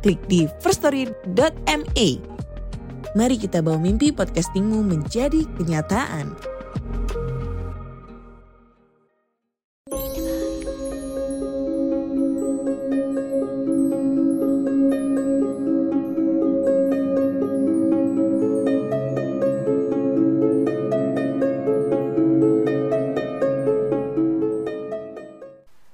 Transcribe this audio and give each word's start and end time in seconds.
klik 0.00 0.20
di 0.26 0.48
firststory.me. 0.64 2.08
Mari 3.10 3.36
kita 3.36 3.60
bawa 3.60 3.78
mimpi 3.78 4.14
podcastingmu 4.14 4.86
menjadi 4.86 5.44
kenyataan. 5.58 6.32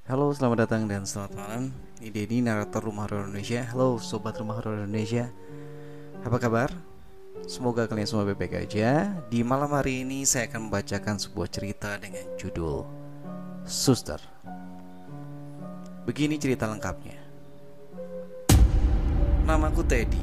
Halo, 0.07 0.30
selamat 0.30 0.65
datang 0.65 0.87
dan 0.87 1.02
selamat 1.02 1.32
malam. 1.34 1.62
Ini 2.06 2.15
Denny, 2.15 2.38
narator 2.38 2.87
Rumah 2.87 3.10
Horor 3.10 3.27
Indonesia. 3.27 3.66
Halo, 3.66 3.98
sobat 3.98 4.38
Rumah 4.38 4.62
Horor 4.62 4.87
Indonesia. 4.87 5.27
Apa 6.23 6.38
kabar? 6.38 6.71
Semoga 7.51 7.90
kalian 7.90 8.07
semua 8.07 8.23
baik-baik 8.30 8.62
aja. 8.62 9.10
Di 9.26 9.43
malam 9.43 9.74
hari 9.74 10.07
ini 10.07 10.23
saya 10.23 10.46
akan 10.46 10.71
membacakan 10.71 11.18
sebuah 11.18 11.51
cerita 11.51 11.99
dengan 11.99 12.23
judul 12.38 12.87
Suster. 13.66 14.23
Begini 16.07 16.38
cerita 16.38 16.71
lengkapnya. 16.71 17.18
Namaku 19.43 19.82
Teddy. 19.82 20.23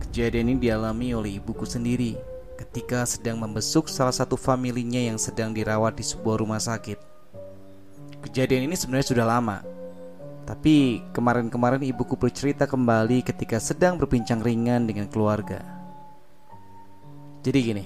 Kejadian 0.00 0.56
ini 0.56 0.64
dialami 0.64 1.12
oleh 1.12 1.36
ibuku 1.36 1.68
sendiri 1.68 2.16
ketika 2.56 3.04
sedang 3.04 3.36
membesuk 3.36 3.92
salah 3.92 4.16
satu 4.16 4.40
familinya 4.40 5.04
yang 5.12 5.20
sedang 5.20 5.52
dirawat 5.52 6.00
di 6.00 6.08
sebuah 6.08 6.40
rumah 6.40 6.56
sakit. 6.56 6.96
Kejadian 8.24 8.72
ini 8.72 8.80
sebenarnya 8.80 9.12
sudah 9.12 9.28
lama. 9.28 9.75
Tapi 10.46 11.02
kemarin-kemarin 11.10 11.82
ibuku 11.82 12.14
bercerita 12.14 12.70
kembali 12.70 13.26
ketika 13.26 13.58
sedang 13.58 13.98
berbincang 13.98 14.38
ringan 14.38 14.86
dengan 14.86 15.10
keluarga. 15.10 15.58
Jadi 17.42 17.58
gini, 17.58 17.84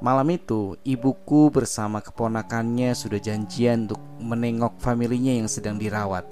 malam 0.00 0.32
itu 0.32 0.80
ibuku 0.80 1.52
bersama 1.52 2.00
keponakannya 2.00 2.96
sudah 2.96 3.20
janjian 3.20 3.84
untuk 3.84 4.00
menengok 4.16 4.80
familinya 4.80 5.36
yang 5.36 5.48
sedang 5.48 5.76
dirawat. 5.76 6.24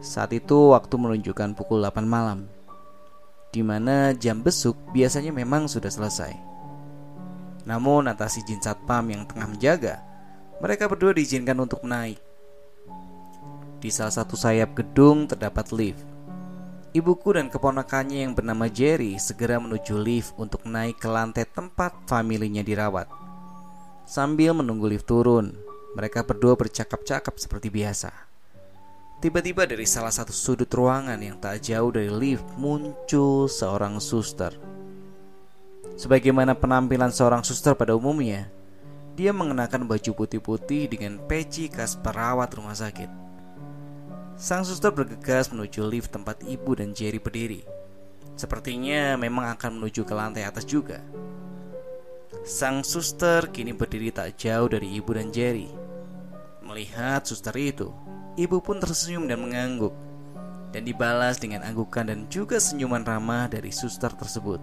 Saat 0.00 0.32
itu 0.32 0.72
waktu 0.72 0.94
menunjukkan 0.96 1.52
pukul 1.52 1.84
8 1.84 2.04
malam, 2.08 2.48
di 3.52 3.60
mana 3.60 4.16
jam 4.16 4.40
besuk 4.40 4.76
biasanya 4.92 5.36
memang 5.36 5.68
sudah 5.68 5.92
selesai. 5.92 6.32
Namun 7.68 8.08
atas 8.08 8.40
izin 8.40 8.60
satpam 8.64 9.04
yang 9.12 9.28
tengah 9.28 9.48
menjaga, 9.48 10.00
mereka 10.64 10.88
berdua 10.88 11.12
diizinkan 11.12 11.56
untuk 11.60 11.84
naik. 11.84 12.27
Di 13.78 13.94
salah 13.94 14.10
satu 14.10 14.34
sayap 14.34 14.74
gedung 14.74 15.30
terdapat 15.30 15.70
lift. 15.70 16.02
Ibuku 16.90 17.36
dan 17.38 17.46
keponakannya 17.46 18.26
yang 18.26 18.32
bernama 18.34 18.66
Jerry 18.66 19.20
segera 19.22 19.62
menuju 19.62 19.94
lift 19.94 20.34
untuk 20.34 20.66
naik 20.66 20.98
ke 20.98 21.06
lantai 21.06 21.46
tempat 21.46 21.94
familinya 22.10 22.64
dirawat. 22.64 23.06
Sambil 24.08 24.56
menunggu 24.56 24.88
lift 24.88 25.06
turun, 25.06 25.52
mereka 25.94 26.24
berdua 26.24 26.56
bercakap-cakap 26.56 27.36
seperti 27.36 27.68
biasa. 27.68 28.10
Tiba-tiba 29.20 29.68
dari 29.68 29.84
salah 29.84 30.14
satu 30.14 30.32
sudut 30.32 30.70
ruangan 30.70 31.20
yang 31.20 31.36
tak 31.38 31.60
jauh 31.60 31.92
dari 31.92 32.08
lift 32.08 32.46
muncul 32.56 33.46
seorang 33.46 34.00
suster. 34.02 34.54
Sebagaimana 35.98 36.54
penampilan 36.54 37.10
seorang 37.10 37.42
suster 37.42 37.74
pada 37.74 37.98
umumnya, 37.98 38.46
dia 39.18 39.34
mengenakan 39.34 39.90
baju 39.90 40.10
putih-putih 40.14 40.86
dengan 40.86 41.18
peci 41.26 41.66
khas 41.66 41.98
perawat 41.98 42.54
rumah 42.54 42.78
sakit. 42.78 43.27
Sang 44.38 44.62
suster 44.62 44.94
bergegas 44.94 45.50
menuju 45.50 45.82
lift 45.82 46.14
tempat 46.14 46.46
ibu 46.46 46.78
dan 46.78 46.94
Jerry 46.94 47.18
berdiri. 47.18 47.66
Sepertinya 48.38 49.18
memang 49.18 49.50
akan 49.58 49.82
menuju 49.82 50.06
ke 50.06 50.14
lantai 50.14 50.46
atas 50.46 50.62
juga. 50.62 51.02
Sang 52.46 52.86
suster 52.86 53.50
kini 53.50 53.74
berdiri 53.74 54.14
tak 54.14 54.38
jauh 54.38 54.70
dari 54.70 54.94
ibu 54.94 55.10
dan 55.10 55.34
Jerry. 55.34 55.66
Melihat 56.62 57.26
suster 57.26 57.50
itu, 57.58 57.90
ibu 58.38 58.62
pun 58.62 58.78
tersenyum 58.78 59.26
dan 59.26 59.42
mengangguk. 59.42 59.90
Dan 60.70 60.86
dibalas 60.86 61.42
dengan 61.42 61.66
anggukan 61.66 62.06
dan 62.06 62.30
juga 62.30 62.62
senyuman 62.62 63.02
ramah 63.02 63.50
dari 63.50 63.74
suster 63.74 64.14
tersebut. 64.14 64.62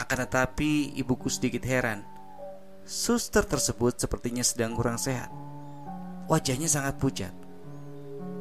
Akan 0.00 0.16
tetapi, 0.24 0.96
ibuku 0.96 1.28
sedikit 1.28 1.60
heran 1.68 2.00
Suster 2.88 3.44
tersebut 3.44 4.00
sepertinya 4.00 4.40
sedang 4.40 4.72
kurang 4.72 4.96
sehat. 4.96 5.28
Wajahnya 6.26 6.66
sangat 6.66 6.96
pucat. 6.96 7.49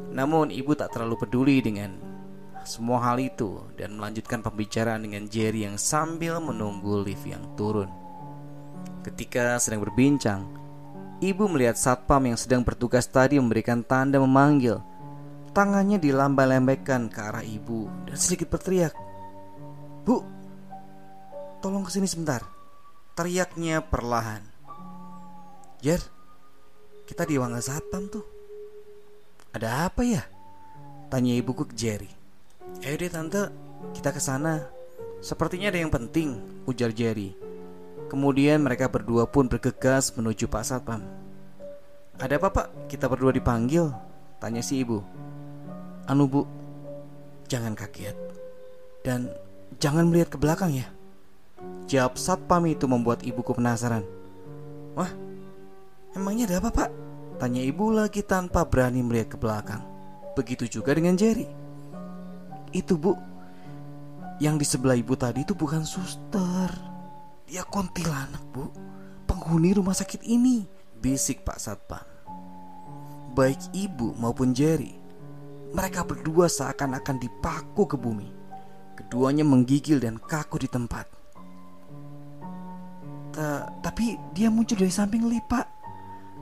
Namun 0.09 0.50
ibu 0.50 0.74
tak 0.74 0.94
terlalu 0.94 1.16
peduli 1.22 1.58
dengan 1.62 2.09
semua 2.66 3.02
hal 3.02 3.18
itu 3.18 3.66
dan 3.80 3.96
melanjutkan 3.97 4.44
pembicaraan 4.44 5.02
dengan 5.02 5.25
Jerry 5.25 5.66
yang 5.66 5.80
sambil 5.80 6.38
menunggu 6.38 7.02
lift 7.02 7.25
yang 7.25 7.42
turun. 7.56 7.90
Ketika 9.02 9.58
sedang 9.58 9.81
berbincang, 9.86 10.46
ibu 11.24 11.48
melihat 11.48 11.80
satpam 11.80 12.30
yang 12.30 12.38
sedang 12.38 12.62
bertugas 12.62 13.08
tadi 13.08 13.40
memberikan 13.40 13.81
tanda 13.81 14.19
memanggil. 14.19 14.84
Tangannya 15.50 15.98
dilambai-lambaikan 15.98 17.09
ke 17.09 17.19
arah 17.19 17.42
ibu 17.42 17.90
dan 18.06 18.16
sedikit 18.19 18.53
berteriak, 18.53 18.94
"Bu, 20.06 20.22
tolong 21.58 21.81
ke 21.81 21.92
sini 21.92 22.06
sebentar." 22.06 22.46
Teriaknya 23.18 23.84
perlahan. 23.84 24.46
Jer, 25.84 26.00
kita 27.09 27.25
di 27.25 27.36
Wangga 27.36 27.59
Satpam 27.59 28.08
tuh. 28.08 28.38
Ada 29.59 29.92
apa 29.92 30.08
ya? 30.08 30.24
Tanya 31.12 31.36
ibuku 31.36 31.68
ke 31.68 31.75
Jerry. 31.75 32.08
Eh 32.80 32.96
deh 32.96 33.12
tante, 33.12 33.52
kita 33.92 34.16
ke 34.16 34.22
sana. 34.24 34.64
Sepertinya 35.20 35.68
ada 35.68 35.84
yang 35.84 35.92
penting, 35.92 36.40
ujar 36.64 36.96
Jerry. 36.96 37.36
Kemudian 38.08 38.64
mereka 38.64 38.88
berdua 38.88 39.28
pun 39.28 39.52
bergegas 39.52 40.16
menuju 40.16 40.48
Pak 40.48 40.64
Satpam. 40.64 41.03
Ada 42.24 42.40
apa 42.40 42.56
pak? 42.56 42.68
Kita 42.88 43.12
berdua 43.12 43.36
dipanggil? 43.36 43.92
Tanya 44.40 44.64
si 44.64 44.80
ibu. 44.80 45.03
Anu 46.08 46.31
bu, 46.31 46.48
jangan 47.52 47.75
kaget. 47.75 48.16
Dan 49.03 49.28
jangan 49.75 50.08
melihat 50.08 50.31
ke 50.31 50.38
belakang 50.40 50.72
ya. 50.72 50.88
Jawab 51.92 52.16
satpam 52.16 52.64
itu 52.64 52.88
membuat 52.88 53.28
ibuku 53.28 53.52
penasaran. 53.52 54.08
Wah, 54.96 55.12
emangnya 56.16 56.48
ada 56.48 56.64
apa 56.64 56.72
pak? 56.72 57.09
Tanya 57.39 57.63
ibu 57.63 57.88
lagi 57.88 58.19
tanpa 58.19 58.67
berani 58.67 59.00
melihat 59.00 59.33
ke 59.33 59.38
belakang. 59.39 59.79
Begitu 60.35 60.67
juga 60.67 60.91
dengan 60.91 61.16
Jerry. 61.16 61.47
Itu 62.75 63.00
bu, 63.00 63.16
yang 64.44 64.59
di 64.59 64.67
sebelah 64.67 65.00
ibu 65.00 65.16
tadi 65.16 65.47
itu 65.47 65.55
bukan 65.55 65.88
suster. 65.88 66.67
Dia 67.47 67.63
kontilanak 67.63 68.44
bu, 68.51 68.67
penghuni 69.23 69.72
rumah 69.72 69.95
sakit 69.95 70.19
ini. 70.27 70.67
Bisik 71.00 71.47
Pak 71.47 71.63
Satpam. 71.63 72.03
Baik 73.31 73.71
ibu 73.71 74.11
maupun 74.19 74.51
Jerry, 74.51 75.00
mereka 75.71 76.03
berdua 76.03 76.51
seakan-akan 76.51 77.24
dipaku 77.24 77.88
ke 77.88 77.95
bumi. 77.95 78.27
Keduanya 79.00 79.47
menggigil 79.47 80.03
dan 80.03 80.19
kaku 80.19 80.59
di 80.59 80.68
tempat. 80.68 81.07
Ta 83.31 83.71
tapi 83.80 84.19
dia 84.35 84.51
muncul 84.51 84.75
dari 84.75 84.92
samping 84.92 85.24
lift, 85.31 85.47
Pak. 85.47 85.79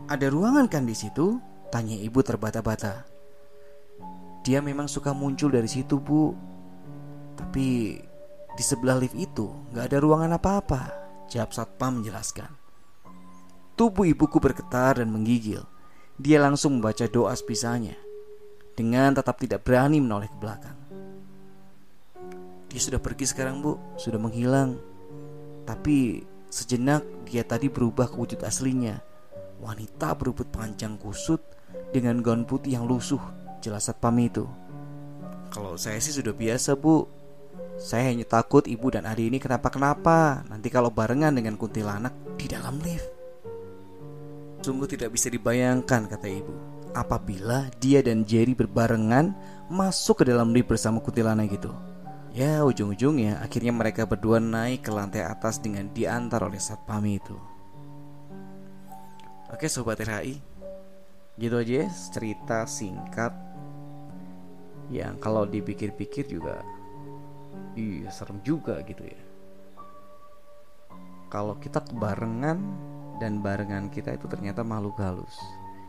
Ada 0.07 0.31
ruangan 0.31 0.71
kan 0.71 0.87
di 0.87 0.95
situ? 0.95 1.35
Tanya 1.67 1.99
ibu 1.99 2.23
terbata-bata. 2.23 3.03
Dia 4.47 4.63
memang 4.63 4.87
suka 4.87 5.11
muncul 5.11 5.51
dari 5.51 5.67
situ, 5.67 5.99
Bu. 5.99 6.31
Tapi 7.35 7.99
di 8.55 8.63
sebelah 8.63 8.95
lift 8.95 9.19
itu 9.19 9.51
nggak 9.75 9.91
ada 9.91 9.97
ruangan 9.99 10.39
apa-apa. 10.39 10.81
Jawab 11.27 11.51
satpam 11.51 11.99
menjelaskan. 11.99 12.47
Tubuh 13.75 14.07
ibuku 14.07 14.39
bergetar 14.39 15.03
dan 15.03 15.11
menggigil. 15.11 15.67
Dia 16.15 16.39
langsung 16.39 16.79
membaca 16.79 17.03
doa 17.11 17.35
sebisanya. 17.35 17.99
Dengan 18.79 19.11
tetap 19.11 19.43
tidak 19.43 19.67
berani 19.67 19.99
menoleh 19.99 20.31
ke 20.31 20.37
belakang. 20.39 20.79
Dia 22.71 22.79
sudah 22.79 23.03
pergi 23.03 23.27
sekarang, 23.27 23.59
Bu. 23.59 23.75
Sudah 23.99 24.23
menghilang. 24.23 24.79
Tapi 25.67 26.23
Sejenak 26.47 27.03
dia 27.27 27.43
tadi 27.43 27.67
berubah 27.67 28.07
ke 28.07 28.15
wujud 28.15 28.39
aslinya 28.47 29.03
Wanita 29.57 30.13
berubut 30.13 30.49
panjang 30.53 30.95
kusut 31.01 31.41
Dengan 31.89 32.21
gaun 32.21 32.45
putih 32.45 32.77
yang 32.77 32.85
lusuh 32.85 33.21
Jelas 33.57 33.89
satpam 33.89 34.13
itu. 34.21 34.45
Kalau 35.49 35.73
saya 35.79 35.97
sih 35.97 36.13
sudah 36.13 36.33
biasa 36.35 36.77
bu. 36.77 37.09
Saya 37.77 38.13
hanya 38.13 38.25
takut 38.25 38.65
ibu 38.69 38.89
dan 38.93 39.09
adik 39.09 39.33
ini 39.33 39.37
kenapa-kenapa. 39.41 40.45
Nanti 40.45 40.69
kalau 40.69 40.93
barengan 40.93 41.33
dengan 41.33 41.57
kuntilanak 41.57 42.13
di 42.37 42.45
dalam 42.45 42.77
lift. 42.85 43.09
Sungguh 44.61 44.85
tidak 44.89 45.13
bisa 45.13 45.33
dibayangkan 45.33 46.05
kata 46.05 46.27
ibu. 46.29 46.53
Apabila 46.97 47.69
dia 47.77 48.01
dan 48.01 48.25
Jerry 48.25 48.57
berbarengan 48.57 49.35
Masuk 49.69 50.23
ke 50.23 50.33
dalam 50.33 50.49
lift 50.55 50.71
bersama 50.71 51.03
kuntilanak 51.03 51.51
gitu 51.53 51.69
Ya 52.31 52.65
ujung-ujungnya 52.65 53.37
akhirnya 53.43 53.69
mereka 53.75 54.07
berdua 54.09 54.41
naik 54.41 54.87
ke 54.87 54.91
lantai 54.95 55.21
atas 55.21 55.61
dengan 55.61 55.91
diantar 55.93 56.41
oleh 56.41 56.57
satpam 56.57 57.03
itu 57.05 57.37
Oke 59.57 59.73
sobat 59.73 59.97
RHI 59.97 60.37
Gitu 61.33 61.55
aja 61.57 61.73
ya, 61.81 61.87
cerita 61.89 62.69
singkat 62.69 63.33
Yang 64.93 65.17
kalau 65.17 65.49
dipikir-pikir 65.49 66.29
juga 66.29 66.61
Iya 67.73 68.13
serem 68.13 68.37
juga 68.45 68.77
gitu 68.85 69.01
ya. 69.01 69.17
Kalau 71.33 71.57
kita 71.57 71.81
kebarengan 71.89 72.61
Dan 73.17 73.41
barengan 73.41 73.89
kita 73.89 74.13
itu 74.13 74.29
ternyata 74.29 74.61
makhluk 74.61 75.01
halus. 75.01 75.33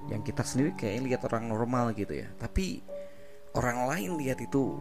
Yang 0.09 0.33
kita 0.33 0.49
sendiri 0.49 0.73
kayak 0.73 1.05
lihat 1.05 1.21
orang 1.29 1.53
normal 1.53 1.93
gitu 1.93 2.17
ya. 2.17 2.29
Tapi 2.41 2.81
orang 3.53 3.85
lain 3.85 4.17
lihat 4.17 4.41
itu 4.41 4.81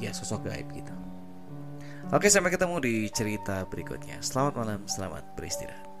Ya 0.00 0.16
sosok 0.16 0.48
gaib 0.48 0.72
gitu 0.72 0.96
Oke 2.08 2.32
sampai 2.32 2.48
ketemu 2.48 2.80
di 2.80 2.94
cerita 3.12 3.68
berikutnya. 3.68 4.24
Selamat 4.24 4.64
malam, 4.64 4.80
selamat 4.88 5.36
beristirahat 5.36 5.93